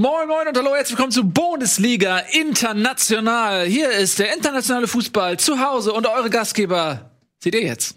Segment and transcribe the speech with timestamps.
[0.00, 3.66] Moin, moin und hallo, herzlich willkommen zu Bundesliga International.
[3.66, 7.96] Hier ist der internationale Fußball zu Hause und eure Gastgeber seht ihr jetzt.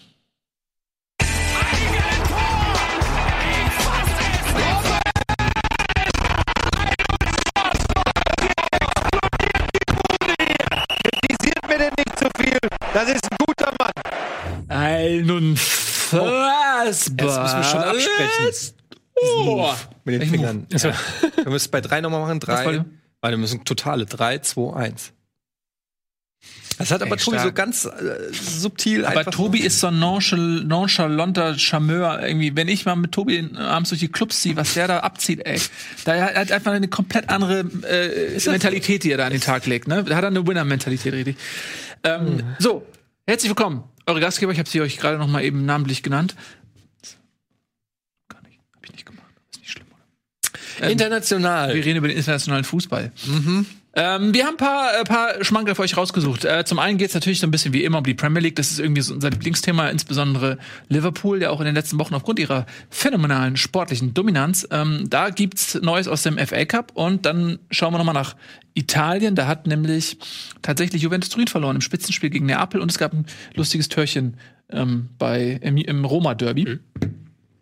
[11.06, 12.60] Kritisiert mir denn nicht zu viel.
[12.94, 13.94] Das ist ein guter Mann.
[14.68, 16.86] Ein unfassbar.
[16.86, 18.83] Jetzt müssen wir schon absprechen.
[19.16, 19.74] Oh.
[20.06, 20.68] Mit den Welchen Fingern.
[20.72, 20.84] Ja.
[20.84, 20.94] Wir
[21.46, 22.40] müssen es bei drei nochmal machen.
[22.40, 22.66] Drei.
[22.66, 22.86] Warte,
[23.22, 24.06] wir müssen totale.
[24.06, 25.14] Drei, zwei, eins.
[26.80, 27.56] Das hat aber Ey, Tobi so stark.
[27.56, 27.92] ganz äh,
[28.32, 32.20] subtil Aber Tobi ist so ein nonchal nonchalanter Charmeur.
[32.26, 35.46] Irgendwie, wenn ich mal mit Tobi abends durch die Clubs ziehe, was der da abzieht,
[35.46, 35.62] ey.
[36.04, 39.68] Da hat er einfach eine komplett andere äh, Mentalität, die er da an den Tag
[39.68, 39.88] legt.
[39.88, 40.04] Ne?
[40.04, 41.38] Da hat er eine Winner-Mentalität, richtig.
[42.04, 42.86] Ähm, So,
[43.28, 43.84] herzlich willkommen.
[44.08, 46.36] Eure Gastgeber, ich habe sie euch gerade noch mal eben namentlich genannt.
[48.30, 49.28] Gar nicht, hab ich nicht gemacht.
[49.52, 50.60] Ist nicht schlimm, oder?
[50.92, 51.74] International.
[51.74, 53.12] Wir reden über den internationalen Fußball.
[53.96, 56.46] Ähm, wir haben ein paar, äh, paar Schmankerl für euch rausgesucht.
[56.46, 58.56] Äh, zum einen geht es natürlich so ein bisschen wie immer um die Premier League.
[58.56, 60.58] Das ist irgendwie so unser Lieblingsthema, insbesondere
[60.90, 64.68] Liverpool, der auch in den letzten Wochen aufgrund ihrer phänomenalen sportlichen Dominanz.
[64.72, 68.36] Ähm, da gibt's Neues aus dem FA Cup und dann schauen wir nochmal nach
[68.74, 69.36] Italien.
[69.36, 70.18] Da hat nämlich
[70.64, 74.38] tatsächlich Juventus Turin verloren im Spitzenspiel gegen Neapel und es gab ein lustiges Törchen
[74.72, 76.80] ähm, bei, im, im Roma-Derby.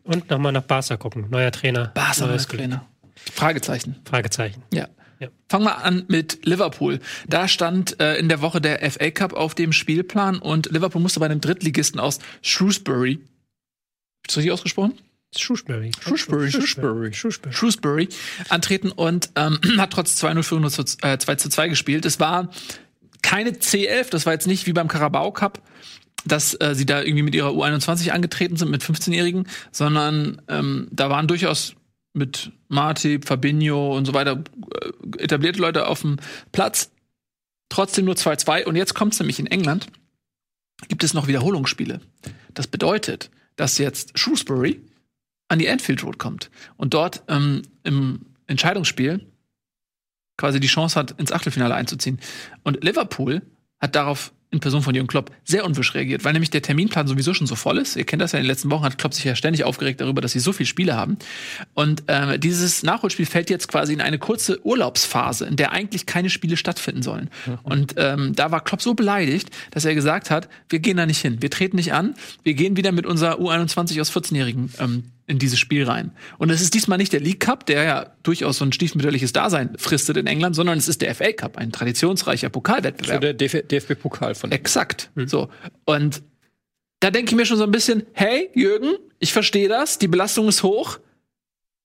[0.04, 1.26] Und nochmal nach Barca gucken.
[1.30, 1.92] Neuer Trainer.
[1.94, 2.86] Barca, neues neues Trainer.
[3.34, 3.98] Fragezeichen.
[4.06, 4.64] Fragezeichen.
[4.74, 4.88] Ja.
[5.20, 5.28] Ja.
[5.50, 7.00] Fangen wir an mit Liverpool.
[7.28, 11.20] Da stand äh, in der Woche der FA Cup auf dem Spielplan und Liverpool musste
[11.20, 13.20] bei einem Drittligisten aus Shrewsbury,
[14.26, 14.94] ist das richtig ausgesprochen?
[15.38, 15.92] Shrewsbury.
[16.02, 17.14] Shrewsbury, Shrewsbury.
[17.14, 17.54] Shrewsbury.
[17.54, 18.10] Shrewsbury
[18.50, 22.06] antreten und ähm, hat trotz 2-0 für nur zu, äh, 2 zu 2 gespielt.
[22.06, 22.50] Es war
[23.22, 25.62] keine C11, das war jetzt nicht wie beim Carabao Cup,
[26.26, 31.10] dass äh, sie da irgendwie mit ihrer U21 angetreten sind, mit 15-Jährigen, sondern ähm, da
[31.10, 31.76] waren durchaus
[32.14, 34.44] mit Marti, Fabinho und so weiter
[34.82, 36.18] äh, etablierte Leute auf dem
[36.52, 36.92] Platz.
[37.70, 38.66] Trotzdem nur 2-2.
[38.66, 39.88] Und jetzt kommt es nämlich in England,
[40.90, 42.02] gibt es noch Wiederholungsspiele.
[42.54, 44.82] Das bedeutet, dass jetzt Shrewsbury
[45.48, 49.26] an die Anfield Road kommt und dort ähm, im Entscheidungsspiel
[50.38, 52.20] quasi die Chance hat, ins Achtelfinale einzuziehen.
[52.64, 53.42] Und Liverpool
[53.80, 57.34] hat darauf in Person von Jürgen Klopp sehr unwirsch reagiert, weil nämlich der Terminplan sowieso
[57.34, 57.96] schon so voll ist.
[57.96, 60.22] Ihr kennt das ja in den letzten Wochen, hat Klopp sich ja ständig aufgeregt darüber,
[60.22, 61.18] dass sie so viele Spiele haben.
[61.74, 66.30] Und äh, dieses Nachholspiel fällt jetzt quasi in eine kurze Urlaubsphase, in der eigentlich keine
[66.30, 67.30] Spiele stattfinden sollen.
[67.64, 71.22] Und ähm, da war Klopp so beleidigt, dass er gesagt hat, wir gehen da nicht
[71.22, 75.40] hin, wir treten nicht an, wir gehen wieder mit unserer U21 aus 14-Jährigen ähm, in
[75.40, 76.12] dieses Spiel rein.
[76.38, 79.76] Und es ist diesmal nicht der League Cup, der ja durchaus so ein stiefmütterliches Dasein
[79.78, 83.22] fristet in England, sondern es ist der FA Cup, ein traditionsreicher So Pokalwettbewerb.
[83.22, 85.10] der DF DFB-Pokal von Exakt.
[85.26, 85.50] So.
[85.86, 86.22] Und
[87.00, 90.48] da denke ich mir schon so ein bisschen, hey, Jürgen, ich verstehe das, die Belastung
[90.48, 91.00] ist hoch,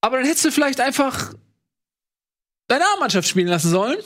[0.01, 1.33] aber dann hättest du vielleicht einfach
[2.69, 3.97] deine A-Mannschaft spielen lassen sollen.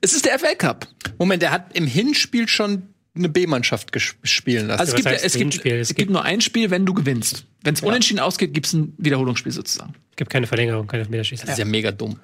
[0.00, 0.88] Es ist der FA Cup.
[1.18, 3.92] Moment, er hat im Hinspiel schon eine B-Mannschaft
[4.24, 4.80] spielen lassen.
[4.80, 7.44] Also es gibt, ja, es, gibt, es Es gibt nur ein Spiel, wenn du gewinnst.
[7.62, 9.94] Wenn es unentschieden ausgeht, gibt es ein Wiederholungsspiel sozusagen.
[10.10, 11.46] Es gibt keine Verlängerung, keine Meterschießen.
[11.46, 12.18] das ist ja mega dumm.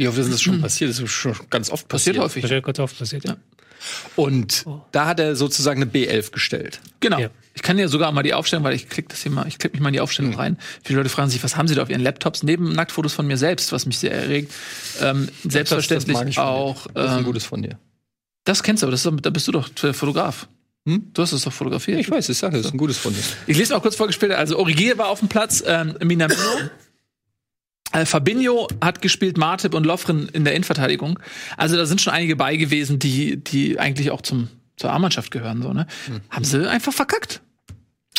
[0.00, 0.90] Oft ist das schon passiert?
[0.90, 2.16] Das ist schon ganz oft passiert.
[2.16, 2.42] Passiert häufig.
[2.42, 3.36] Passiert kurz oft passiert, ja.
[4.14, 6.80] Und da hat er sozusagen eine B11 gestellt.
[7.00, 7.18] Genau.
[7.18, 7.30] Ja.
[7.54, 9.74] Ich kann ja sogar mal die aufstellen, weil ich klick das hier mal, ich klicke
[9.74, 10.58] mich mal in die Aufstellung rein.
[10.84, 12.42] Viele Leute fragen sich, was haben sie da auf ihren Laptops?
[12.42, 14.52] Neben Nacktfotos von mir selbst, was mich sehr erregt.
[15.00, 16.44] Ähm, selbstverständlich das ich dir.
[16.44, 16.86] auch.
[16.94, 17.78] Das ist ein Ähm, gutes von dir.
[18.50, 20.48] Das kennst du, aber das ist, da bist du doch Fotograf.
[20.84, 21.10] Hm?
[21.14, 22.00] Du hast es doch fotografiert.
[22.00, 23.22] Ich weiß, ich sage, das ist ein gutes von dir.
[23.46, 24.32] Ich lese mal kurz vorgespielt.
[24.32, 26.40] Also Origier war auf dem Platz, ähm, Minamino.
[27.92, 31.20] Äh, Fabinho hat gespielt, Martip und Lovren in der Innenverteidigung.
[31.56, 35.62] Also da sind schon einige bei gewesen, die, die eigentlich auch zum, zur A-Mannschaft gehören.
[35.62, 35.86] So, ne?
[36.28, 37.42] Haben sie einfach verkackt.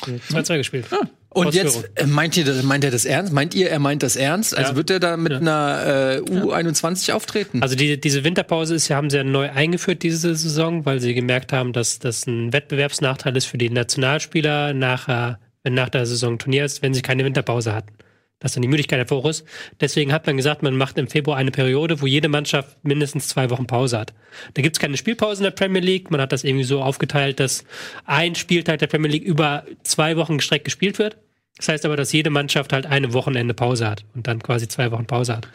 [0.01, 0.85] 2-2 gespielt.
[1.33, 1.83] Und Ausführung.
[1.83, 3.31] jetzt äh, meint ihr, das- meint er das ernst?
[3.31, 4.55] Meint ihr, er meint das ernst?
[4.57, 4.75] Also Ja.
[4.75, 5.37] wird er da mit Ja.
[5.39, 7.63] einer äh, U21 auftreten?
[7.63, 11.13] Also die, diese Winterpause ist ja, haben sie ja neu eingeführt diese Saison, weil sie
[11.13, 16.37] gemerkt haben, dass das ein Wettbewerbsnachteil ist für die Nationalspieler nachher, wenn nach der Saison
[16.37, 17.93] Turnier ist, wenn sie keine Winterpause hatten.
[18.41, 19.45] Dass dann die Müdigkeit hoch ist.
[19.79, 23.49] Deswegen hat man gesagt, man macht im Februar eine Periode, wo jede Mannschaft mindestens zwei
[23.49, 24.13] Wochen Pause hat.
[24.55, 26.11] Da gibt's keine Spielpause in der Premier League.
[26.11, 27.63] Man hat das irgendwie so aufgeteilt, dass
[28.05, 31.17] ein Spieltag der Premier League über zwei Wochen gestreckt gespielt wird.
[31.57, 34.91] Das heißt aber, dass jede Mannschaft halt eine Wochenende Pause hat und dann quasi zwei
[34.91, 35.47] Wochen Pause hat.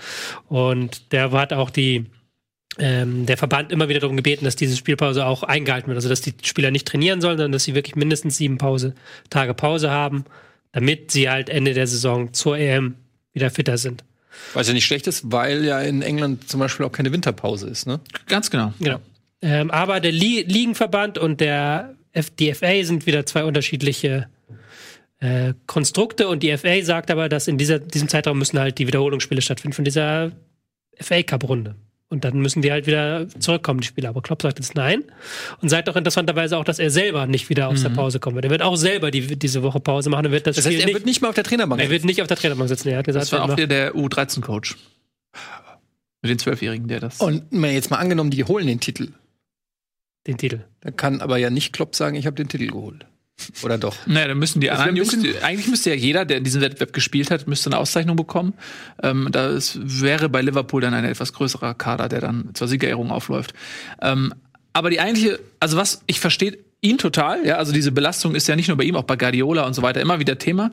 [0.48, 2.06] Und der hat auch die,
[2.78, 5.96] ähm, der Verband immer wieder darum gebeten, dass diese Spielpause auch eingehalten wird.
[5.96, 8.94] Also dass die Spieler nicht trainieren sollen, sondern dass sie wirklich mindestens sieben Pause,
[9.30, 10.24] Tage Pause haben,
[10.76, 12.96] damit sie halt Ende der Saison zur EM
[13.32, 14.04] wieder fitter sind.
[14.52, 17.86] Was ja nicht schlecht ist, weil ja in England zum Beispiel auch keine Winterpause ist,
[17.86, 17.98] ne?
[18.26, 18.74] Ganz genau.
[18.78, 19.00] Genau.
[19.40, 24.28] Ähm, aber der Li Ligenverband und der F die FA sind wieder zwei unterschiedliche
[25.20, 28.86] äh, Konstrukte und die FA sagt aber, dass in dieser, diesem Zeitraum müssen halt die
[28.86, 30.32] Wiederholungsspiele stattfinden von dieser
[31.00, 31.74] FA Cup Runde.
[32.08, 34.10] Und dann müssen die halt wieder zurückkommen, die Spieler.
[34.10, 35.02] Aber Klopp sagt jetzt nein.
[35.60, 38.44] Und sagt auch interessanterweise auch, dass er selber nicht wieder aus der Pause kommen wird.
[38.44, 40.82] Er wird auch selber die, diese Woche Pause machen und wird das, Das Spiel heißt,
[40.82, 41.82] er nicht, wird nicht mal auf der Trainerbank.
[41.82, 42.88] er wird nicht auf der Trainerbank sitzen.
[42.90, 44.76] Er hat gesagt, Das war er auch wieder der U13-Coach.
[46.22, 47.20] Mit den Zwölfjährigen, der das.
[47.20, 49.08] Und wenn jetzt mal angenommen, die holen den Titel.
[50.28, 50.60] den Titel.
[50.82, 53.04] Dann kann aber ja nicht Klopp sagen, ich habe den Titel geholt.
[53.62, 53.94] Oder doch?
[54.06, 56.62] Naja, dann müssen die Das anderen Jungs, die, eigentlich müsste ja jeder, der in diesem
[56.62, 58.54] Wettbewerb gespielt hat, müsste eine Auszeichnung bekommen.
[59.02, 63.52] Ähm, das wäre bei Liverpool dann ein etwas größerer Kader, der dann zur Siegerehrung aufläuft.
[64.00, 64.32] Ähm,
[64.72, 68.56] aber die eigentliche, also was, ich verstehe ihn total, ja, also diese Belastung ist ja
[68.56, 70.70] nicht nur bei ihm, auch bei Guardiola und so weiter immer wieder Thema.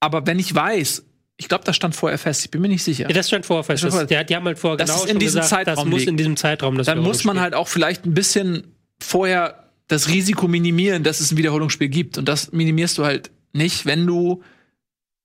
[0.00, 1.04] Aber wenn ich weiß,
[1.36, 3.08] ich glaube, das stand vorher fest, ich bin mir nicht sicher.
[3.08, 3.82] Ja, das stand vorher fest.
[3.82, 5.66] Das stand Das, die, die haben halt vorher Das genau ist in schon diesem gesagt,
[5.66, 6.10] das Zeitraum muss liegen.
[6.10, 10.48] in diesem Zeitraum das dann muss man halt auch vielleicht ein bisschen vorher das Risiko
[10.48, 12.18] minimieren, dass es ein Wiederholungsspiel gibt.
[12.18, 14.42] Und das minimierst du halt nicht, wenn du,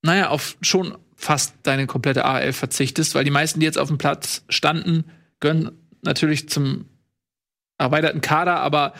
[0.02, 3.98] naja, auf schon fast deine komplette AL verzichtest, weil die meisten, die jetzt auf dem
[3.98, 5.04] Platz standen,
[5.40, 5.72] gehören
[6.02, 6.86] natürlich zum
[7.78, 8.94] erweiterten Kader, aber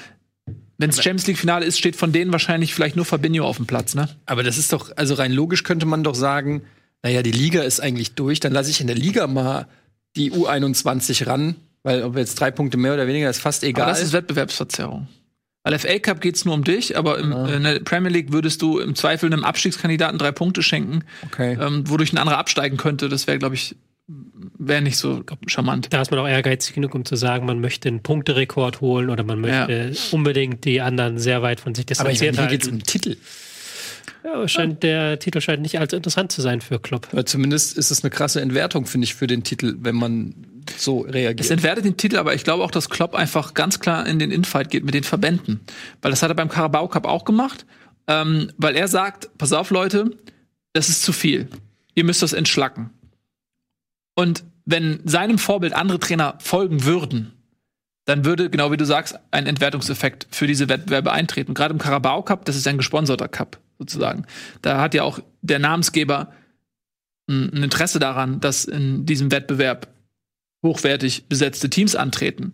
[0.79, 3.67] wenn es Champions League Finale ist, steht von denen wahrscheinlich vielleicht nur Fabinho auf dem
[3.67, 4.09] Platz, ne?
[4.25, 6.62] Aber das ist doch, also rein logisch könnte man doch sagen,
[7.03, 9.67] naja, die Liga ist eigentlich durch, dann lasse ich in der Liga mal
[10.17, 13.85] die U21 ran, weil ob jetzt drei Punkte mehr oder weniger ist fast egal.
[13.85, 15.07] Aber das ist Wettbewerbsverzerrung.
[15.62, 18.79] Weil FA Cup geht's nur um dich, aber im, in der Premier League würdest du
[18.79, 21.59] im Zweifel einem Abstiegskandidaten drei Punkte schenken, okay.
[21.61, 23.11] ähm, wodurch ein anderer absteigen könnte.
[23.11, 23.77] Das wäre, glaube ich,
[24.59, 25.93] wäre nicht so charmant.
[25.93, 29.23] Da ist man auch ehrgeizig genug, um zu sagen, man möchte einen Punkterekord holen oder
[29.23, 32.77] man möchte unbedingt die anderen sehr weit von sich Aber ich meine, hier geht's halten.
[32.77, 33.17] um den Titel.
[34.25, 37.09] Ja, scheint, der Titel scheint nicht allzu interessant zu sein für Klopp.
[37.12, 40.35] Aber zumindest ist es eine krasse Entwertung, finde ich, für den Titel, wenn man
[40.79, 41.51] so Es reagiert.
[41.51, 44.71] entwertet den Titel, aber ich glaube auch, dass Klopp einfach ganz klar in den Infight
[44.71, 45.61] geht mit den Verbänden.
[46.03, 47.67] Weil das hat er beim Carabao Cup auch gemacht.
[48.07, 50.11] Ähm, weil er sagt, pass auf, Leute,
[50.73, 51.49] das ist zu viel.
[51.95, 52.91] Ihr müsst das entschlacken.
[54.15, 57.33] Und wenn seinem Vorbild andere Trainer folgen würden,
[58.05, 61.55] dann würde, genau wie du sagst, ein Entwertungseffekt für diese Wettbewerbe eintreten.
[61.55, 64.27] Gerade im Carabao Cup, das ist ein gesponserter Cup sozusagen.
[64.63, 66.33] Da hat ja auch der Namensgeber
[67.29, 69.89] ein Interesse daran, dass in diesem Wettbewerb
[70.62, 72.53] hochwertig besetzte Teams antreten.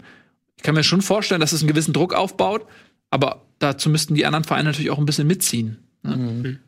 [0.56, 2.67] Ich kann mir schon vorstellen, dass es einen gewissen Druck aufbaut,
[3.11, 5.79] aber dazu müssten die anderen Vereine natürlich auch ein bisschen mitziehen.
[6.03, 6.58] Ne?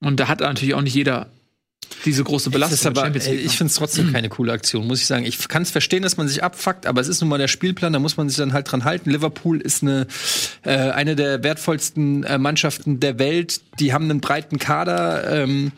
[0.00, 1.30] Und da hat natürlich auch nicht jeder
[2.04, 2.96] diese große Belastung.
[2.96, 3.48] aber, League, ich ne?
[3.50, 5.24] finde es trotzdem keine coole Aktion, muss ich sagen.
[5.24, 7.92] Ich kann es verstehen, dass man sich abfuckt, aber es ist nun mal der Spielplan,
[7.92, 9.10] da muss man sich dann halt dran halten.
[9.10, 10.06] Liverpool ist eine,
[10.62, 13.60] äh, eine der wertvollsten äh, Mannschaften der Welt.
[13.78, 15.30] Die haben einen breiten Kader.
[15.42, 15.72] Ähm,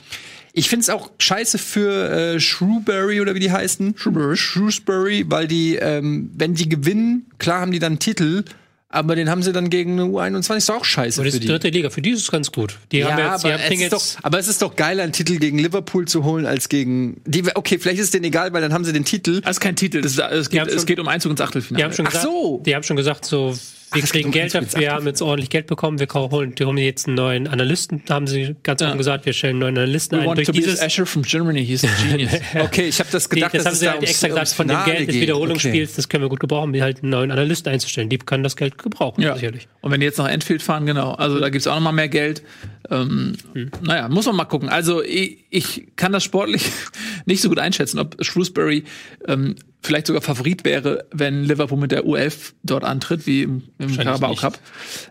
[0.57, 3.95] ich finde es auch scheiße für äh, Shrewsbury oder wie die heißen.
[3.99, 4.37] Shrewsbury.
[4.37, 8.45] Shrewsbury, weil die, ähm, wenn die gewinnen, klar haben die dann einen Titel,
[8.89, 11.41] aber den haben sie dann gegen eine U21, ist doch auch scheiße Aber das für
[11.41, 11.49] die.
[11.49, 11.91] dritte Liga.
[11.91, 12.79] Für die ist es ganz gut.
[12.93, 14.77] Die haben Ja, jetzt, die aber, haben es ist jetzt, doch, aber es ist doch
[14.77, 17.21] geiler, einen Titel gegen Liverpool zu holen, als gegen.
[17.27, 19.41] Die, okay, vielleicht ist es denen egal, weil dann haben sie den Titel.
[19.41, 21.41] Das ist kein Titel, das ist, es, haben geht, es schon- geht um Einzug ins
[21.41, 21.81] Achtelfinale.
[21.81, 22.63] die haben schon Ach gesagt, so.
[22.65, 23.59] die haben schon gesagt, so,
[23.93, 26.55] wir es geht kriegen um Geld dafür, wir haben jetzt ordentlich Geld bekommen, wir holen,
[26.55, 28.89] die holen jetzt einen neuen Analysten, da haben sie ganz Ja.
[28.89, 30.27] offen gesagt, wir stellen einen neuen Analysten We ein.
[30.29, 32.33] want Durch Tobias dieses, Asher from Germany, he's a genius.
[32.61, 34.29] Okay, ich habe das die, gedacht, das dass haben es sie da halt ums- extra
[34.29, 35.17] gesagt, von dem Geld des.
[35.17, 38.09] Wiederholungsspiels, das können wir gut gebrauchen, um halt einen neuen Analysten einzustellen.
[38.09, 39.35] Die können das Geld gebrauchen, Ja.
[39.35, 39.69] sicherlich.
[39.81, 41.13] Und wenn die jetzt nach Enfield fahren, genau.
[41.13, 42.43] Also da gibt's auch noch mal mehr Geld.
[42.91, 43.35] Ähm,
[43.83, 44.69] Naja, muss man mal gucken.
[44.69, 46.65] Also ich, ich kann das sportlich
[47.27, 48.85] nicht so gut einschätzen, ob Shrewsbury
[49.29, 49.55] ähm,
[49.85, 54.35] vielleicht sogar Favorit wäre, wenn Liverpool mit der U11 dort antritt, wie im, im Carabao.
[54.35, 54.59] Cup.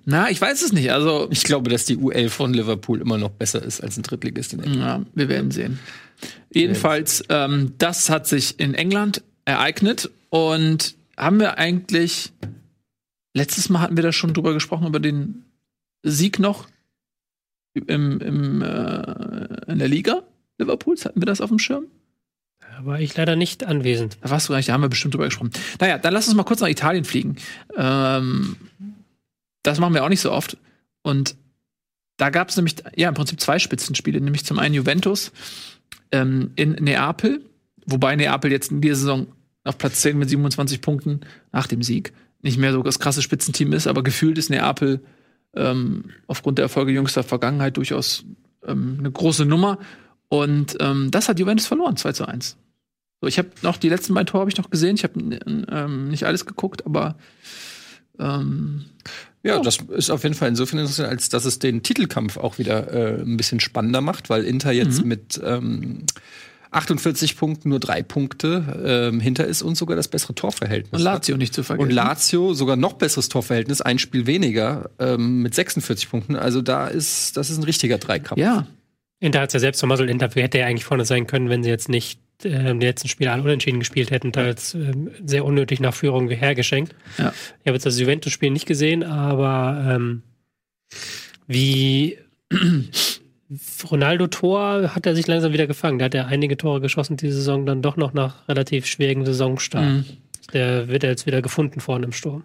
[0.05, 0.91] Na, ich weiß es nicht.
[0.91, 4.53] Also Ich glaube, dass die U11 von Liverpool immer noch besser ist als ein Drittligist
[4.53, 5.07] in England.
[5.07, 5.79] Ja, wir werden sehen.
[6.51, 12.31] Jedenfalls, ähm, das hat sich in England ereignet und haben wir eigentlich
[13.33, 15.45] letztes Mal hatten wir da schon drüber gesprochen über den
[16.03, 16.67] Sieg noch
[17.73, 20.23] im, im äh, in der Liga
[20.59, 21.85] Liverpools hatten wir das auf dem Schirm?
[22.75, 24.17] Da war ich leider nicht anwesend.
[24.21, 25.51] Da warst du gar nicht, da haben wir bestimmt drüber gesprochen.
[25.79, 27.35] Naja, dann lass uns mal kurz nach Italien fliegen.
[27.77, 28.55] Ähm,
[29.61, 30.57] das machen wir auch nicht so oft.
[31.03, 31.35] Und
[32.17, 35.31] da gab es nämlich, ja, im Prinzip zwei Spitzenspiele, nämlich zum einen Juventus
[36.11, 37.41] ähm, in Neapel,
[37.85, 39.27] wobei Neapel jetzt in dieser Saison
[39.63, 42.11] auf Platz 10 mit 27 Punkten nach dem Sieg
[42.41, 44.99] nicht mehr so das krasse Spitzenteam ist, aber gefühlt ist Neapel
[45.55, 48.25] ähm, aufgrund der Erfolge jüngster Vergangenheit durchaus
[48.65, 49.77] ähm, eine große Nummer.
[50.27, 52.57] Und ähm, das hat Juventus verloren, 2 zu 1.
[53.23, 54.97] So, ich habe noch die letzten beiden Tore habe ich noch gesehen.
[54.97, 57.15] Ich habe ähm, nicht alles geguckt, aber
[58.19, 58.83] ähm,
[59.43, 62.91] Ja, das ist auf jeden Fall insofern interessant, als dass es den Titelkampf auch wieder
[62.91, 66.03] äh, ein bisschen spannender macht, weil Inter jetzt mit ähm,
[66.71, 70.91] 48 Punkten nur drei Punkte ähm, hinter ist und sogar das bessere Torverhältnis.
[70.91, 71.15] und hat.
[71.15, 71.87] Lazio nicht zu vergessen.
[71.87, 76.35] Und Lazio sogar noch besseres Torverhältnis, ein Spiel weniger ähm, mit 46 Punkten.
[76.35, 78.37] Also da ist das ist ein richtiger Dreikampf.
[78.37, 78.67] ja,
[79.21, 80.09] Inter hat ja selbst vermasselt.
[80.09, 83.31] Inter hätte ja eigentlich vorne sein können, wenn sie jetzt nicht äh, die letzten Spiele
[83.31, 84.93] alle unentschieden gespielt hätten, teils äh,
[85.25, 86.95] sehr unnötig nach Führung hergeschenkt.
[87.17, 87.33] Ja.
[87.61, 90.23] Ich habe jetzt das Juventus-Spiel nicht gesehen, aber ähm,
[91.47, 92.17] wie
[93.91, 95.99] Ronaldo-Tor hat er sich langsam wieder gefangen.
[95.99, 99.85] Der hat ja einige Tore geschossen diese Saison, dann doch noch nach relativ schwierigen Saisonstart.
[99.85, 100.05] Mhm.
[100.53, 102.43] Der wird jetzt wieder gefunden vorne im Sturm.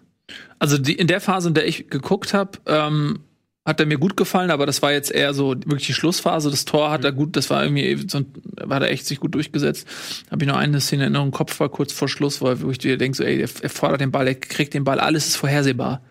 [0.59, 3.21] Also die, in der Phase, in der ich geguckt habe, ähm,
[3.69, 6.49] hat er mir gut gefallen, aber das war jetzt eher so wirklich die Schlussphase.
[6.49, 8.25] Das Tor hat er gut, das war irgendwie, so,
[8.67, 9.87] hat er echt sich gut durchgesetzt.
[10.31, 12.97] Habe ich noch eine Szene in Erinnerung, Kopf war kurz vor Schluss, wo ich dir
[12.97, 16.01] denke, so, ey, er, er fordert den Ball, er kriegt den Ball, alles ist vorhersehbar.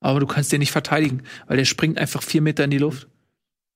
[0.00, 3.08] Aber du kannst den nicht verteidigen, weil der springt einfach vier Meter in die Luft.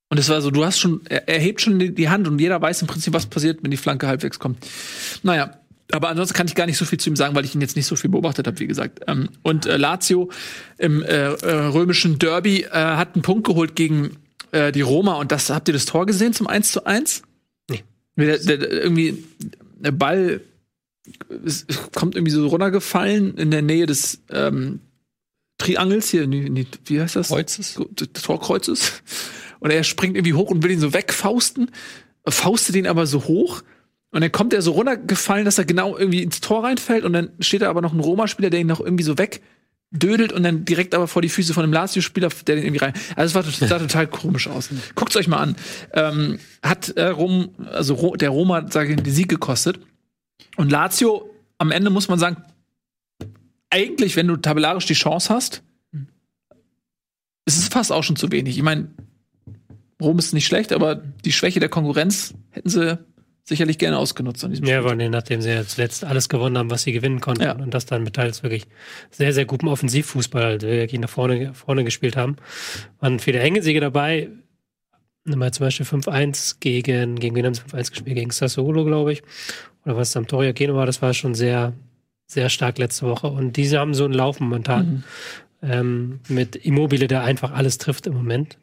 [0.09, 2.39] Und es war so, du hast schon, er, er hebt schon die, die Hand und
[2.39, 4.67] jeder weiß im Prinzip, was passiert, wenn die Flanke halbwegs kommt.
[5.23, 5.60] Naja,
[5.91, 7.75] aber ansonsten kann ich gar nicht so viel zu ihm sagen, weil ich ihn jetzt
[7.75, 9.01] nicht so viel beobachtet habe, wie gesagt.
[9.07, 10.29] Ähm, und äh, Lazio
[10.77, 14.17] im äh, äh, römischen Derby äh, hat einen Punkt geholt gegen
[14.51, 15.15] äh, die Roma.
[15.15, 17.23] Und das habt ihr das Tor gesehen zum 1 zu 1?
[17.69, 17.83] Nee.
[18.17, 19.23] Der, der, der, irgendwie
[19.79, 20.41] der Ball
[21.45, 24.79] es kommt irgendwie so runtergefallen in der Nähe des ähm,
[25.57, 27.29] Triangels hier, wie heißt das?
[27.29, 27.79] Kreuzes?
[27.91, 29.03] Des Torkreuzes.
[29.59, 31.69] Und er springt irgendwie hoch und will ihn so wegfausten,
[32.27, 33.61] faustet ihn aber so hoch.
[34.11, 37.05] Und dann kommt er so runtergefallen, dass er genau irgendwie ins Tor reinfällt.
[37.05, 40.43] Und dann steht da aber noch ein Roma-Spieler, der ihn noch irgendwie so wegdödelt und
[40.43, 42.93] dann direkt aber vor die Füße von einem Lazio-Spieler, der den irgendwie rein.
[43.15, 44.69] Also es sah total komisch aus.
[44.95, 45.55] Guckt's euch mal an.
[45.93, 49.79] Ähm, hat äh, Rom, also Ro der Roma, sage ich, den Sieg gekostet.
[50.57, 52.37] Und Lazio, am Ende muss man sagen,
[53.69, 55.63] eigentlich, wenn du tabellarisch die Chance hast,
[57.45, 58.57] ist es fast auch schon zu wenig.
[58.57, 58.89] Ich meine,
[60.01, 62.99] Rom ist nicht schlecht, aber die Schwäche der Konkurrenz hätten sie
[63.51, 64.81] sicherlich gerne ausgenutzt an diesem Ja, Spiel.
[64.89, 67.51] vor allem nachdem sie ja zuletzt alles gewonnen haben, was sie gewinnen konnten Ja.
[67.53, 68.65] und das dann mit teils wirklich
[69.11, 72.37] sehr, sehr gutem Offensivfußball halt wirklich nach vorne, vorne gespielt haben.
[72.99, 74.29] Waren viele enge Siege dabei.
[75.23, 78.15] Mal zum Beispiel 5-1 gegen, gegen wen haben sie 5-1 gespielt?
[78.15, 79.21] Gegen Sassuolo, glaube ich.
[79.85, 81.73] Oder was Sampdoria Genua, das war schon sehr,
[82.25, 83.27] sehr stark letzte Woche.
[83.27, 85.03] Und diese haben so einen Lauf momentan.
[85.63, 88.57] Ähm, mit Immobile, der einfach alles trifft im Moment.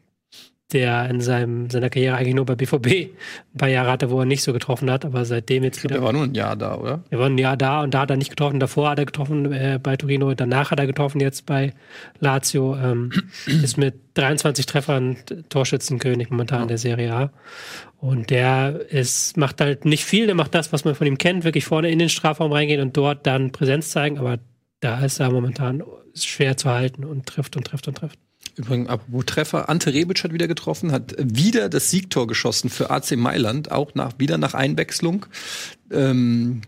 [0.71, 4.25] Der in seinem, seiner Karriere eigentlich nur bei BVB ein paar Jahre hatte, wo er
[4.25, 5.95] nicht so getroffen hat, aber seitdem jetzt wieder.
[5.95, 7.03] Der war nur ein Jahr da, oder?
[7.09, 8.59] Er war ein Jahr da und da hat er nicht getroffen.
[8.59, 11.73] Davor hat er getroffen äh, bei Torino, danach hat er getroffen jetzt bei
[12.19, 12.75] Lazio.
[12.75, 13.11] Ähm,
[13.47, 15.17] ist mit 23 Treffern
[15.49, 17.31] Torschützenkönig momentan in der Serie A.
[17.97, 21.43] Und der ist, macht halt nicht viel, der macht das, was man von ihm kennt,
[21.43, 24.37] wirklich vorne in den Strafraum reingehen und dort dann Präsenz zeigen, aber
[24.79, 25.83] da ist er momentan
[26.15, 28.19] schwer zu halten und trifft und trifft und trifft.
[28.55, 33.15] Übrigens, apropos Treffer, Ante Rebic hat wieder getroffen, hat wieder das Siegtor geschossen für AC
[33.15, 35.25] Mailand, auch nach, wieder nach Einwechslung.
[35.91, 36.61] Ähm,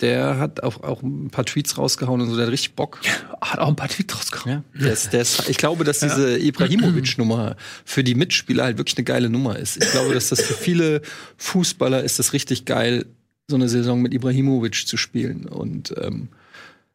[0.00, 3.00] der hat auch, auch ein paar Tweets rausgehauen und so, der hat richtig Bock.
[3.40, 4.64] Hat auch ein paar Tweets rausgekommen.
[4.74, 8.96] Ja, der ist, der ist, ich glaube, dass diese Ibrahimovic-Nummer für die Mitspieler halt wirklich
[8.98, 9.82] eine geile Nummer ist.
[9.82, 11.00] Ich glaube, dass das für viele
[11.38, 13.06] Fußballer ist das richtig geil,
[13.48, 15.46] so eine Saison mit Ibrahimovic zu spielen.
[15.46, 16.28] Und ähm,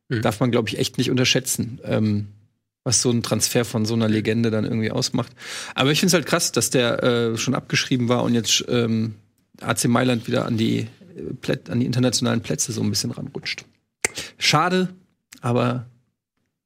[0.09, 2.27] darf man, glaube ich, echt nicht unterschätzen, ähm,
[2.83, 5.31] was so ein Transfer von so einer Legende dann irgendwie ausmacht.
[5.75, 9.15] Aber ich finde es halt krass, dass der äh, schon abgeschrieben war und jetzt ähm,
[9.61, 10.87] AC Mailand wieder an die,
[11.47, 13.65] äh, an die internationalen Plätze so ein bisschen ranrutscht.
[14.37, 14.89] Schade,
[15.41, 15.85] aber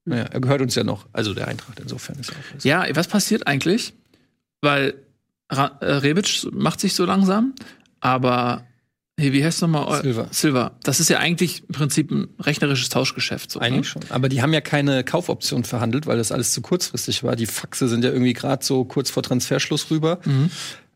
[0.05, 1.07] naja, er gehört uns ja noch.
[1.11, 2.63] Also der Eintracht insofern ist auch.
[2.63, 3.93] Ja, was passiert eigentlich?
[4.61, 4.93] Weil
[5.49, 7.53] Ra äh, Rebic macht sich so langsam,
[7.99, 8.65] aber
[9.19, 10.01] hey, wie heißt nochmal?
[10.01, 10.27] Silva.
[10.31, 10.71] Silva.
[10.83, 13.51] Das ist ja eigentlich im Prinzip ein rechnerisches Tauschgeschäft.
[13.51, 14.01] So, Eigentlich ne?
[14.01, 14.11] schon.
[14.11, 17.35] Aber die haben ja keine Kaufoption verhandelt, weil das alles zu kurzfristig war.
[17.35, 20.19] Die Faxe sind ja irgendwie gerade so kurz vor Transferschluss rüber.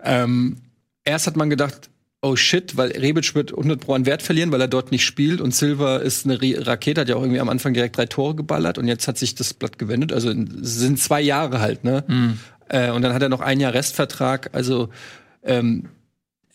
[0.03, 0.57] Ähm,
[1.05, 1.89] erst hat man gedacht,
[2.21, 5.39] oh shit, weil Rebic wird 100 Pro an Wert verlieren, weil er dort nicht spielt
[5.39, 8.77] und Silva ist eine Rakete, hat ja auch irgendwie am Anfang direkt drei Tore geballert
[8.77, 10.11] und jetzt hat sich das Blatt gewendet.
[10.11, 12.03] Also sind zwei Jahre halt, ne?
[12.67, 14.49] Äh, und dann hat er noch ein Jahr Restvertrag.
[14.53, 14.89] Also
[15.43, 15.85] ähm,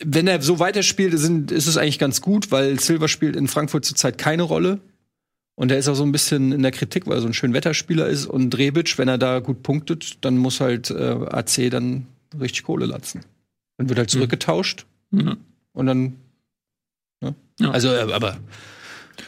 [0.00, 3.84] wenn er so weiterspielt, sind, ist es eigentlich ganz gut, weil Silva spielt in Frankfurt
[3.84, 4.80] zurzeit keine Rolle.
[5.56, 7.52] Und er ist auch so ein bisschen in der Kritik, weil er so ein schön
[7.54, 8.26] Wetterspieler ist.
[8.26, 10.94] Und Rebic, wenn er da gut punktet, dann muss halt äh,
[11.30, 12.06] AC dann
[12.40, 13.20] richtig Kohle latzen.
[13.78, 15.36] Dann wird halt zurückgetauscht Mhm.
[15.74, 16.16] und dann.
[17.20, 17.34] Ne?
[17.60, 17.70] Ja.
[17.70, 18.36] Also, äh, aber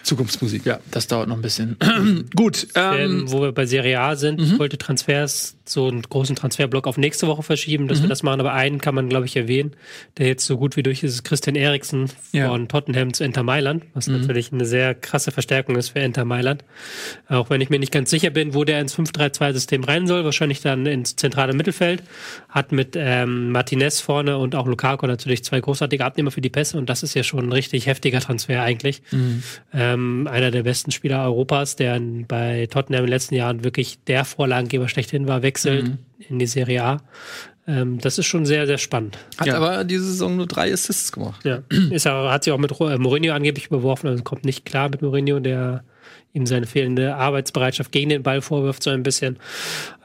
[0.02, 0.64] Zukunftsmusik.
[0.66, 1.76] Ja, das dauert noch ein bisschen.
[2.36, 2.68] Gut.
[2.74, 6.96] Ähm, wo wir bei Serie A sind, ich wollte Transfers, so einen großen Transferblock auf
[6.96, 9.72] nächste Woche verschieben, dass wir das machen, aber einen kann man, glaube ich, erwähnen,
[10.16, 12.48] der jetzt so gut wie durch ist, ist Christian Eriksen Ja.
[12.50, 16.62] von Tottenham zu Inter Mailand, was natürlich eine sehr krasse Verstärkung ist für Inter Mailand.
[17.28, 20.60] Auch wenn ich mir nicht ganz sicher bin, wo der ins 5-3-2-System rein soll, wahrscheinlich
[20.62, 22.02] dann ins zentrale Mittelfeld,
[22.48, 26.78] hat mit ähm, Martinez vorne und auch Lukaku natürlich zwei großartige Abnehmer für die Pässe
[26.78, 29.02] und das ist ja schon ein richtig heftiger Transfer eigentlich.
[29.78, 34.24] Ähm, einer der besten Spieler Europas, der bei Tottenham in den letzten Jahren wirklich der
[34.24, 35.98] Vorlagengeber schlechthin war, wechselt
[36.30, 36.96] in die Serie A.
[37.68, 39.18] Ähm, das ist schon sehr, sehr spannend.
[39.38, 39.56] Hat Ja.
[39.56, 41.44] aber diese Saison nur drei Assists gemacht.
[41.44, 41.62] Ja.
[41.90, 45.02] Ist auch, hat sich auch mit äh, Mourinho angeblich überworfen, also kommt nicht klar mit
[45.02, 45.84] Mourinho, der
[46.32, 49.36] ihm seine fehlende Arbeitsbereitschaft gegen den Ball vorwirft, so ein bisschen.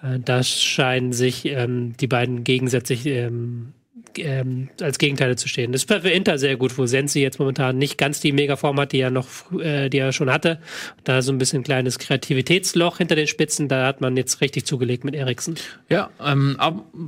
[0.01, 3.73] Äh, da scheinen sich ähm, die beiden gegensätzlich ähm,
[4.17, 5.71] ähm, als Gegenteile zu stehen.
[5.71, 8.91] Das ist für Inter sehr gut, wo Sensi jetzt momentan nicht ganz die Megaform hat,
[8.93, 9.27] die er noch,
[9.59, 10.59] äh, die er schon hatte.
[11.03, 14.65] Da so ein bisschen ein kleines Kreativitätsloch hinter den Spitzen, da hat man jetzt richtig
[14.65, 15.55] zugelegt mit Eriksen.
[15.89, 16.57] Ja, ähm,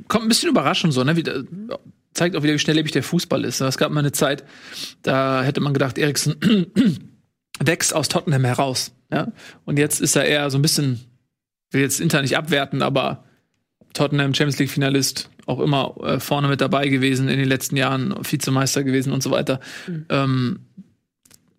[0.08, 1.16] kommt ein bisschen überraschend so, ne?
[1.16, 1.44] Wie, da-
[2.14, 3.60] zeigt auch wieder, wie schnelllebig der Fußball ist.
[3.60, 3.68] ne?
[3.68, 4.44] Es gab mal eine Zeit,
[5.02, 6.36] da hätte man gedacht, Eriksen
[7.60, 8.94] wächst aus Tottenham heraus.
[9.12, 9.32] Ja?
[9.66, 11.00] Und jetzt ist er eher so ein bisschen,
[11.72, 13.24] will jetzt Inter nicht abwerten, aber
[13.94, 18.16] Tottenham Champions League Finalist, auch immer äh, vorne mit dabei gewesen in den letzten Jahren,
[18.22, 19.60] Vizemeister gewesen und so weiter.
[20.10, 20.60] Ähm,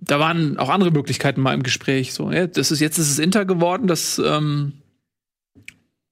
[0.01, 2.15] da waren auch andere Möglichkeiten mal im Gespräch.
[2.15, 4.73] So, ja, das ist jetzt ist es Inter geworden, das ähm,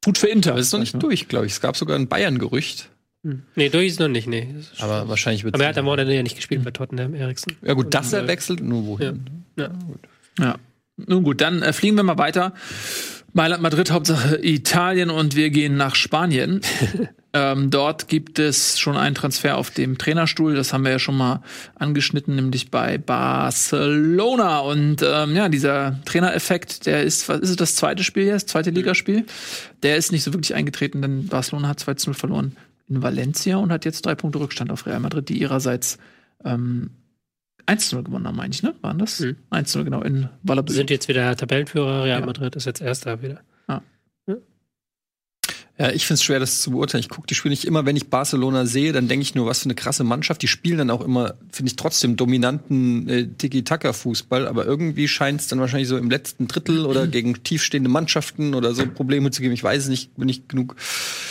[0.04, 0.56] gut für Inter.
[0.56, 1.52] Es ist noch nicht ich durch, glaube ich.
[1.52, 2.88] Es gab sogar ein Bayern-Gerücht.
[3.24, 3.42] Hm.
[3.54, 4.48] Nee, durch ist noch nicht, nee.
[4.54, 7.56] Das Aber wahrscheinlich wird Aber er hat am Wochenende ja nicht gespielt bei Tottenham, Eriksen.
[7.62, 9.26] Ja gut, dass er äh, wechselt, nur wohin.
[9.56, 9.70] Ja.
[10.38, 10.56] Ja.
[10.96, 12.52] Nun gut, dann äh, fliegen wir mal weiter.
[13.34, 16.60] Mailand, Madrid, Hauptsache Italien und wir gehen nach Spanien.
[17.32, 20.54] ähm, dort gibt es schon einen Transfer auf dem Trainerstuhl.
[20.54, 21.42] Das haben wir ja schon mal
[21.74, 24.58] angeschnitten, nämlich bei Barcelona.
[24.58, 28.68] Und ähm, ja, dieser Trainereffekt, der ist, was ist es, das zweite Spiel jetzt, zweite
[28.68, 29.24] Ligaspiel?
[29.82, 32.56] Der ist nicht so wirklich eingetreten, denn Barcelona hat 2-0 verloren
[32.90, 35.96] in Valencia und hat jetzt drei Punkte Rückstand auf Real Madrid, die ihrerseits
[36.44, 36.90] ähm,
[37.66, 38.74] 1-0 gewonnen haben, meine ich, ne?
[38.80, 39.20] Waren das?
[39.20, 39.36] Mhm.
[39.50, 40.76] 1-0, genau, in Wir Valladolid.
[40.76, 42.26] sind jetzt wieder Tabellenführer, Real Ja.
[42.26, 43.40] Madrid ist jetzt Erster wieder.
[45.78, 47.00] Ja, ich finde es schwer, das zu beurteilen.
[47.00, 49.60] Ich gucke die Spiele nicht immer, wenn ich Barcelona sehe, dann denke ich nur, was
[49.60, 50.42] für eine krasse Mannschaft.
[50.42, 55.48] Die spielen dann auch immer, finde ich, trotzdem dominanten äh, Tiki-Taka-Fußball, aber irgendwie scheint es
[55.48, 59.54] dann wahrscheinlich so im letzten Drittel oder gegen tiefstehende Mannschaften oder so Probleme zu geben.
[59.54, 60.76] Ich weiß es nicht, bin nicht genug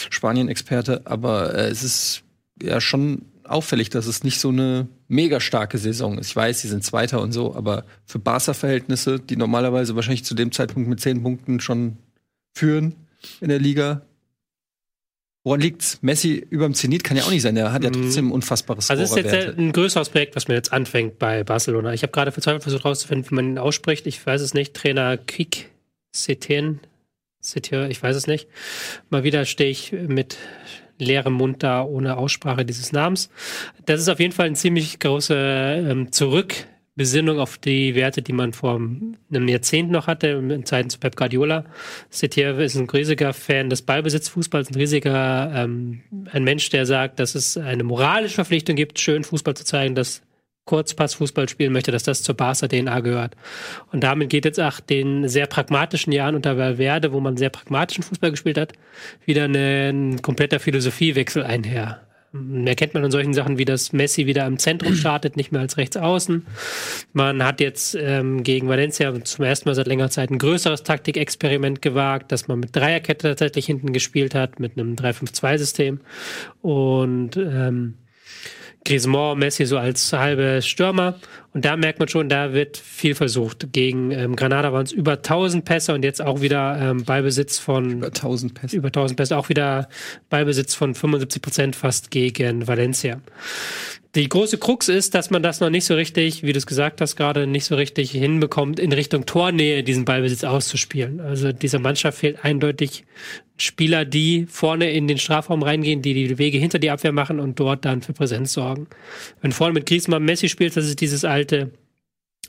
[0.09, 2.23] Spanien-Experte, aber äh, es ist
[2.61, 3.21] ja schon
[3.51, 6.27] auffällig, dass es nicht so eine mega starke Saison ist.
[6.29, 10.51] Ich weiß, sie sind Zweiter und so, aber für Barca-Verhältnisse, die normalerweise wahrscheinlich zu dem
[10.51, 11.97] Zeitpunkt mit zehn Punkten schon
[12.53, 12.95] führen
[13.39, 14.01] in der Liga,
[15.43, 15.97] Woran liegt's?
[16.03, 17.55] Messi überm Zenit kann ja auch nicht sein.
[17.55, 17.93] Der hat ja Mhm.
[18.03, 21.43] trotzdem ein unfassbares Also es ist jetzt ein größeres Projekt, was mir jetzt anfängt bei
[21.43, 21.93] Barcelona.
[21.95, 24.05] Ich habe gerade verzweifelt versucht herauszufinden, wie man ihn ausspricht.
[24.05, 24.75] Ich weiß es nicht.
[24.75, 25.71] Trainer Quick
[26.15, 26.79] Setien,
[27.39, 28.47] Setien, ich weiß es nicht.
[29.09, 30.37] Mal wieder stehe ich mit
[31.01, 33.29] leerem Mund da ohne Aussprache dieses Namens.
[33.85, 35.35] Das ist auf jeden Fall eine ziemlich große
[35.89, 40.99] ähm, Zurückbesinnung auf die Werte, die man vor einem Jahrzehnt noch hatte, in Zeiten zu
[40.99, 41.65] Pep Guardiola.
[42.09, 47.35] Setien ist ein riesiger Fan des Ballbesitzfußballs, ein riesiger, ähm, ein Mensch, der sagt, dass
[47.35, 50.21] es eine moralische Verpflichtung gibt, schön Fußball zu zeigen, dass
[50.65, 53.35] Kurzpassfußball spielen möchte, dass das zur Barca-DNA gehört.
[53.91, 58.03] Und damit geht jetzt auch den sehr pragmatischen Jahren unter Valverde, wo man sehr pragmatischen
[58.03, 58.73] Fußball gespielt hat,
[59.25, 62.01] wieder ein kompletter Philosophiewechsel einher.
[62.33, 65.59] Mehr kennt man an solchen Sachen, wie das Messi wieder im Zentrum startet, nicht mehr
[65.59, 66.45] als rechts außen.
[67.11, 71.81] Man hat jetzt ähm, gegen Valencia zum ersten Mal seit längerer Zeit ein größeres Taktikexperiment
[71.81, 75.99] gewagt, dass man mit Dreierkette tatsächlich hinten gespielt hat, mit einem 3-5-2-System.
[76.61, 77.95] Und ähm,
[78.83, 81.15] Griezmann, Messi so als halbe Stürmer.
[81.53, 83.73] Und da merkt man schon, da wird viel versucht.
[83.73, 87.91] Gegen ähm, Granada waren es über 1000 Pässe und jetzt auch wieder ähm, Ballbesitz von
[87.91, 88.77] Über 1000 Pässe.
[88.77, 89.89] über 1000 Pässe, auch wieder
[90.29, 93.21] Ballbesitz von 75 Prozent fast gegen Valencia.
[94.15, 96.99] Die große Krux ist, dass man das noch nicht so richtig, wie du es gesagt
[96.99, 101.21] hast, gerade nicht so richtig hinbekommt, in Richtung Tornähe diesen Ballbesitz auszuspielen.
[101.21, 103.05] Also dieser Mannschaft fehlt eindeutig
[103.55, 107.59] Spieler, die vorne in den Strafraum reingehen, die die Wege hinter die Abwehr machen und
[107.59, 108.87] dort dann für Präsenz sorgen.
[109.41, 111.40] Wenn vorne mit Griezmann Messi spielt, das ist dieses alte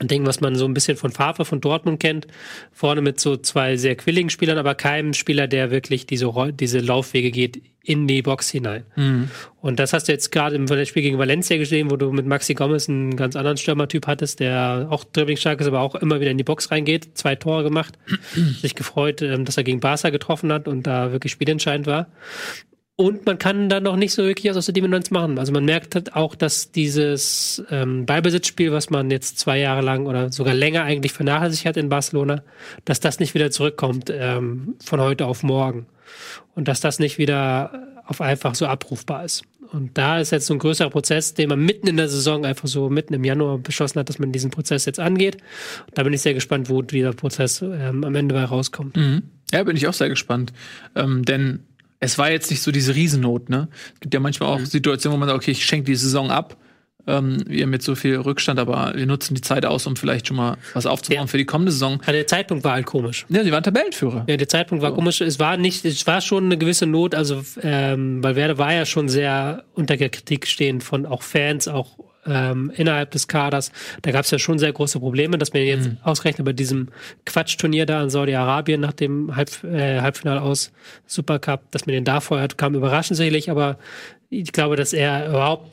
[0.01, 2.25] Ding, was man so ein bisschen von Favre von Dortmund kennt.
[2.71, 7.29] Vorne mit so zwei sehr quilligen Spielern, aber keinem Spieler, der wirklich diese, diese Laufwege
[7.29, 8.85] geht in die Box hinein.
[9.61, 12.55] Und das hast du jetzt gerade im Spiel gegen Valencia gesehen, wo du mit Maxi
[12.55, 16.37] Gomez einen ganz anderen Stürmertyp hattest, der auch dribbling-stark ist, aber auch immer wieder in
[16.37, 17.09] die Box reingeht.
[17.15, 17.99] Zwei Tore gemacht.
[18.61, 22.07] Sich gefreut, ähm, dass er gegen Barca getroffen hat und da wirklich spielentscheidend war.
[22.95, 25.39] Und man kann da noch nicht so wirklich was aus der Dimension machen.
[25.39, 30.05] Also man merkt halt auch, dass dieses ähm, Ballbesitzspiel, was man jetzt zwei Jahre lang
[30.05, 32.43] oder sogar länger eigentlich vernachlässigt hat in Barcelona,
[32.85, 35.87] dass das nicht wieder zurückkommt ähm, von heute auf morgen.
[36.53, 39.43] Und dass das nicht wieder auf einfach so abrufbar ist.
[39.71, 42.67] Und da ist jetzt so ein größerer Prozess, den man mitten in der Saison einfach
[42.67, 45.37] so mitten im Januar beschlossen hat, dass man diesen Prozess jetzt angeht.
[45.95, 48.95] Da bin ich sehr gespannt, wo dieser Prozess ähm, am Ende bei rauskommt.
[48.95, 49.23] Mhm.
[49.51, 50.53] Ja, bin ich auch sehr gespannt.
[50.95, 51.61] Ähm, denn
[52.03, 53.67] es war jetzt nicht so diese Riesennot, ne?
[53.95, 56.57] Es gibt ja manchmal auch Situationen, wo man sagt, okay, ich schenke die Saison ab.
[57.05, 60.37] ähm, wir mit so viel Rückstand, aber wir nutzen die Zeit aus, um vielleicht schon
[60.37, 61.27] mal was aufzubauen Ja.
[61.27, 61.99] für die kommende Saison.
[61.99, 63.25] Also der Zeitpunkt war halt komisch.
[63.27, 64.23] Ja, sie waren Tabellenführer.
[64.25, 65.19] Ja, der Zeitpunkt war komisch.
[65.19, 68.85] Es war nicht, es war schon eine gewisse Not, also ähm, weil Werder war ja
[68.85, 73.71] schon sehr unter der Kritik stehend von auch Fans, auch ähm, innerhalb des Kaders.
[74.01, 76.89] Da gab es ja schon sehr große Probleme, dass man jetzt ausgerechnet bei diesem
[77.25, 80.71] Quatschturnier da in Saudi-Arabien nach dem Halb, äh, Halbfinale aus
[81.05, 83.77] Supercup, dass man den da vorher hat, kam überraschend sicherlich, aber
[84.29, 85.69] ich glaube, dass er überhaupt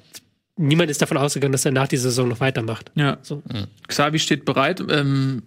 [0.57, 2.93] niemand ist davon ausgegangen, dass er nach dieser Saison noch weitermacht.
[2.95, 3.19] Ja.
[3.23, 3.43] So.
[3.89, 4.83] Xavi steht bereit.
[4.91, 5.43] Ähm,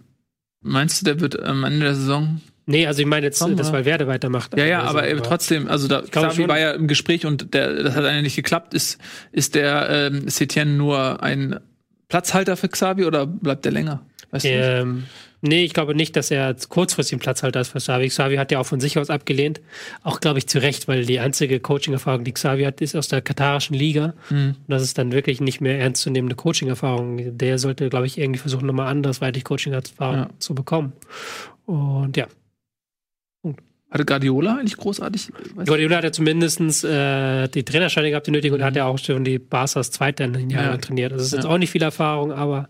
[0.60, 3.68] meinst du, der wird am Ende der Saison Nee, also ich meine jetzt, Komm, das
[3.68, 3.72] ja.
[3.74, 4.56] weil Werder weitermacht.
[4.56, 6.48] Ja, ja, Also, aber äh, trotzdem, also da Xavi schon.
[6.48, 8.72] war ja im Gespräch und der, das hat eigentlich nicht geklappt.
[8.74, 8.98] Ist,
[9.32, 11.60] ist der ähm, Setien nur ein
[12.08, 14.00] Platzhalter für Xavi oder bleibt der länger?
[14.30, 14.58] Weißt du nicht?
[14.62, 15.04] Ähm,
[15.42, 18.08] nee, ich glaube nicht, dass er kurzfristig einen Platzhalter ist für Xavi.
[18.08, 19.60] Xavi hat ja auch von sich aus abgelehnt.
[20.02, 23.20] Auch, glaube ich, zu Recht, weil die einzige Coaching-Erfahrung, die Xavi hat, ist aus der
[23.20, 24.14] katarischen Liga.
[24.30, 27.36] Und das ist dann wirklich nicht mehr ernstzunehmende Coaching-Erfahrung.
[27.38, 30.28] Der sollte, glaube ich, irgendwie versuchen, nochmal andersweitig Coaching-Erfahrung Ja.
[30.38, 30.94] zu bekommen.
[31.66, 32.26] Und ja.
[33.90, 35.30] Hatte Guardiola eigentlich großartig?
[35.66, 39.22] Guardiola hat ja zumindest äh, die Trainerscheine gehabt, die nötigen, und hat ja auch schon
[39.22, 40.76] die Barca's Zweite in Jahren Ja.
[40.78, 41.12] trainiert.
[41.12, 41.50] Also es ist jetzt Ja.
[41.50, 42.68] auch nicht viel Erfahrung, aber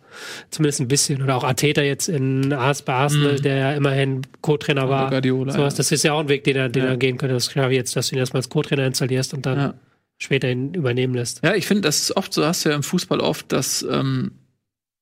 [0.51, 1.23] zumindest ein bisschen.
[1.23, 3.43] Oder auch Arteta jetzt in Ars bei Arsenal, Mhm.
[3.43, 5.09] der ja immerhin Co-Trainer war.
[5.09, 5.77] Guardiola, Sowas, ja.
[5.79, 7.33] Das ist ja auch ein Weg, den er, den er gehen könnte.
[7.35, 9.75] Das ist klar jetzt, dass du ihn erstmal als Co-Trainer installierst und dann
[10.19, 11.43] später ihn übernehmen lässt.
[11.43, 14.33] Ja, ich finde, das ist oft so, hast du ja im Fußball oft, dass ähm,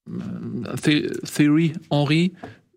[0.06, 2.32] äh, The Theory Henry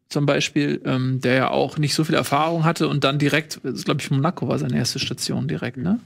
[0.09, 4.01] zum Beispiel, ähm, der ja auch nicht so viel Erfahrung hatte und dann direkt, glaube
[4.01, 5.99] ich, Monaco war seine erste Station direkt, ne?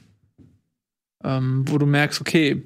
[1.24, 2.64] Ähm, wo du merkst, okay,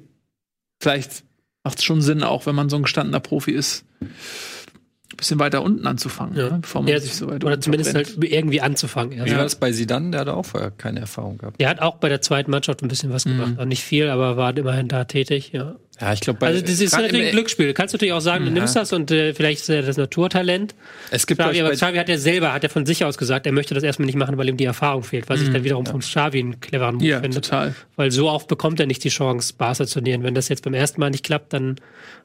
[0.80, 1.24] vielleicht
[1.64, 5.62] macht es schon Sinn, auch wenn man so ein gestandener Profi ist, ein bisschen weiter
[5.62, 6.50] unten anzufangen, Ja.
[6.50, 6.58] ne?
[6.60, 9.12] bevor man Ja, sich so weit Oder zumindest halt irgendwie anzufangen.
[9.24, 9.36] Wie Ja.
[9.36, 10.12] war das bei Sidan?
[10.12, 11.58] Der hatte auch vorher keine Erfahrung gehabt.
[11.60, 13.58] Der hat auch bei der zweiten Mannschaft ein bisschen was gemacht.
[13.58, 15.76] Auch nicht viel, aber war immerhin da tätig, ja.
[16.00, 17.68] Ja, ich glaube, bei Also das ist natürlich ein Glücksspiel.
[17.68, 20.74] Du kannst natürlich auch sagen, du nimmst das und äh, vielleicht ist er das Naturtalent.
[21.12, 23.52] Es gibt Xavi, aber Xavi hat ja selber, hat ja von sich aus gesagt, er
[23.52, 26.00] möchte das erstmal nicht machen, weil ihm die Erfahrung fehlt, was ich dann wiederum von
[26.00, 27.40] Xavi einen cleveren Move Ja, finde.
[27.40, 27.74] total.
[27.94, 30.24] Weil so oft bekommt er nicht die Chance, Barca zu trainieren.
[30.24, 31.76] Wenn das jetzt beim ersten Mal nicht klappt, dann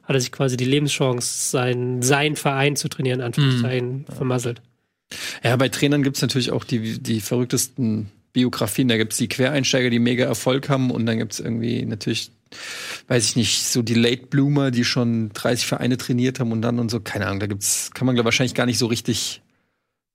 [0.02, 4.62] hat er sich quasi die Lebenschance, sein, sein Verein zu trainieren, in Anführungszeichen, vermasselt.
[5.44, 8.88] ja, bei Trainern gibt es natürlich auch die, die verrücktesten Biografien.
[8.88, 12.30] Da gibt es die Quereinsteiger, die mega Erfolg haben und dann gibt es irgendwie natürlich,
[13.10, 16.78] weiß ich nicht, so die Late Bloomer, die schon 30 Vereine trainiert haben und dann
[16.78, 19.42] und so, keine Ahnung, da gibt's, kann man glaub, wahrscheinlich gar nicht so richtig,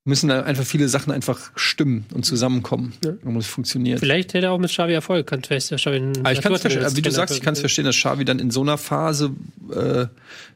[0.06, 3.12] müssen da einfach viele Sachen einfach stimmen und zusammenkommen, Ja.
[3.26, 4.00] um es funktioniert.
[4.00, 5.28] Vielleicht hätte er auch mit Xavi Erfolg.
[5.28, 7.54] Kann vielleicht der Xavi einen Aber ich kann es verstehen, wie du sagst, ich kann
[7.56, 9.32] es verstehen, dass Xavi dann in so einer Phase
[9.74, 10.06] äh,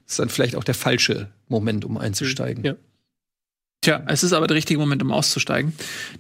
[0.08, 2.64] ist dann vielleicht auch der falsche Moment, um einzusteigen.
[2.64, 2.76] Ja.
[3.82, 5.72] Tja, es ist aber der richtige Moment, um auszusteigen.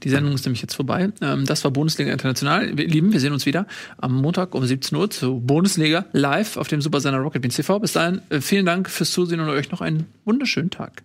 [0.03, 1.09] Die Sendung ist nämlich jetzt vorbei.
[1.21, 2.77] Ähm, das war Bundesliga International.
[2.77, 3.67] Wir lieben, wir sehen uns wieder
[3.97, 7.79] am Montag um 17 Uhr zu Bundesliga live auf dem Supersender Rocket Beans TV.
[7.79, 11.03] Bis dahin, äh, vielen Dank fürs Zusehen und euch noch einen wunderschönen Tag.